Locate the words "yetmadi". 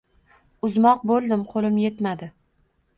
1.87-2.35